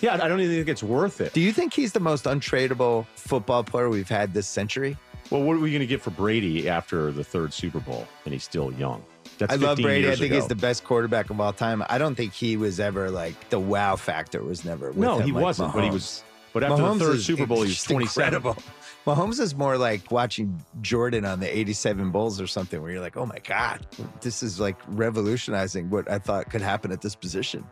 Yeah, 0.00 0.14
I 0.14 0.28
don't 0.28 0.40
even 0.40 0.56
think 0.56 0.68
it's 0.68 0.82
worth 0.82 1.20
it. 1.20 1.34
Do 1.34 1.40
you 1.40 1.52
think 1.52 1.74
he's 1.74 1.92
the 1.92 2.00
most 2.00 2.24
untradeable 2.24 3.06
football 3.16 3.62
player 3.62 3.90
we've 3.90 4.08
had 4.08 4.32
this 4.32 4.46
century? 4.46 4.96
Well, 5.30 5.42
what 5.42 5.56
are 5.56 5.60
we 5.60 5.70
going 5.70 5.80
to 5.80 5.86
get 5.86 6.00
for 6.00 6.10
Brady 6.10 6.68
after 6.68 7.12
the 7.12 7.22
third 7.22 7.52
Super 7.52 7.80
Bowl, 7.80 8.08
and 8.24 8.32
he's 8.32 8.44
still 8.44 8.72
young? 8.72 9.04
That's 9.40 9.52
I 9.52 9.56
love 9.56 9.76
15 9.78 9.82
Brady. 9.84 10.06
I 10.08 10.10
think 10.16 10.26
ago. 10.26 10.34
he's 10.36 10.46
the 10.46 10.54
best 10.54 10.84
quarterback 10.84 11.30
of 11.30 11.40
all 11.40 11.52
time. 11.52 11.82
I 11.88 11.98
don't 11.98 12.14
think 12.14 12.32
he 12.32 12.56
was 12.56 12.78
ever 12.80 13.10
like 13.10 13.50
the 13.50 13.58
wow 13.58 13.96
factor 13.96 14.42
was 14.42 14.64
never. 14.64 14.88
With 14.88 14.98
No, 14.98 15.18
him 15.18 15.26
he 15.26 15.32
like 15.32 15.42
wasn't, 15.42 15.72
but 15.74 15.84
he 15.84 15.90
was- 15.90 16.22
but 16.52 16.64
after 16.64 16.82
the 16.82 16.98
third 16.98 17.20
Super 17.20 17.46
Bowl, 17.46 17.58
he 17.58 17.68
was 17.68 17.74
just 17.74 17.86
27. 17.88 18.34
incredible. 18.34 18.62
Mahomes 19.06 19.38
is 19.40 19.54
more 19.54 19.78
like 19.78 20.10
watching 20.10 20.62
Jordan 20.82 21.24
on 21.24 21.38
the 21.40 21.46
87 21.58 22.10
Bulls 22.10 22.40
or 22.40 22.46
something 22.48 22.82
where 22.82 22.90
you're 22.90 23.00
like, 23.00 23.16
oh 23.16 23.24
my 23.24 23.38
God, 23.44 23.86
this 24.20 24.42
is 24.42 24.58
like 24.60 24.76
revolutionizing 24.88 25.90
what 25.90 26.10
I 26.10 26.18
thought 26.18 26.50
could 26.50 26.60
happen 26.60 26.92
at 26.92 27.00
this 27.00 27.14
position. 27.14 27.64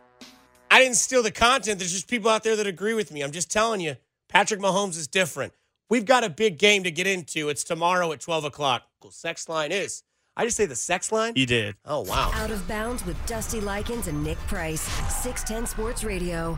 I 0.71 0.77
I 0.77 0.79
didn't 0.83 0.95
steal 0.97 1.23
the 1.23 1.31
content. 1.31 1.79
There's 1.79 1.91
just 1.91 2.07
people 2.07 2.29
out 2.29 2.43
there 2.43 2.55
that 2.55 2.67
agree 2.67 2.93
with 2.93 3.11
me. 3.11 3.21
I'm 3.21 3.31
just 3.31 3.51
telling 3.51 3.81
you, 3.81 3.95
Patrick 4.29 4.59
Mahomes 4.61 4.97
is 4.97 5.07
different. 5.07 5.51
We've 5.89 6.05
got 6.05 6.23
a 6.23 6.29
big 6.29 6.57
game 6.59 6.83
to 6.83 6.91
get 6.91 7.07
into. 7.07 7.49
It's 7.49 7.63
tomorrow 7.63 8.11
at 8.11 8.21
12 8.21 8.45
o'clock. 8.45 8.83
Cool. 9.01 9.09
Sex 9.11 9.49
line 9.49 9.71
is. 9.71 10.03
I 10.39 10.45
just 10.45 10.55
say 10.55 10.65
the 10.65 10.73
sex 10.73 11.11
line? 11.11 11.33
You 11.35 11.45
did. 11.45 11.75
Oh, 11.83 11.99
wow. 11.99 12.31
Out 12.33 12.49
of 12.49 12.65
bounds 12.65 13.03
with 13.03 13.17
Dusty 13.25 13.59
Likens 13.59 14.07
and 14.07 14.23
Nick 14.23 14.37
Price. 14.47 14.79
610 15.23 15.67
Sports 15.67 16.05
Radio. 16.05 16.57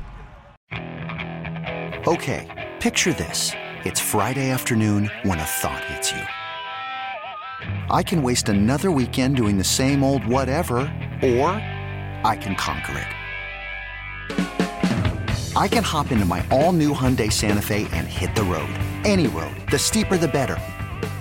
Okay, 2.06 2.70
picture 2.80 3.14
this. 3.14 3.54
It's 3.84 4.00
Friday 4.00 4.52
afternoon 4.52 5.10
when 5.24 5.40
a 5.40 5.44
thought 5.44 5.84
hits 5.86 6.12
you. 6.12 6.22
I 7.90 8.04
can 8.04 8.22
waste 8.22 8.50
another 8.50 8.92
weekend 8.92 9.36
doing 9.36 9.58
the 9.58 9.64
same 9.64 10.04
old 10.04 10.24
whatever, 10.28 10.78
or 11.24 11.50
I 12.24 12.38
can 12.40 12.56
conquer 12.56 13.00
it. 13.00 13.08
I 15.58 15.68
can 15.68 15.84
hop 15.84 16.12
into 16.12 16.26
my 16.26 16.46
all 16.52 16.72
new 16.72 16.94
Hyundai 16.94 17.32
Santa 17.32 17.64
Fe 17.64 17.88
and 17.92 18.08
hit 18.08 18.36
the 18.36 18.44
road. 18.44 18.70
Any 19.06 19.26
road. 19.26 19.56
The 19.72 19.80
steeper, 19.80 20.18
the 20.18 20.28
better. 20.28 20.60